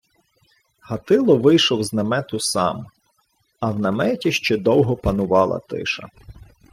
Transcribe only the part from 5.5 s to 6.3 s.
тиша.